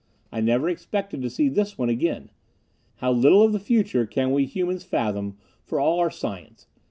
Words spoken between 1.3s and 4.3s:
this one again. How little of the future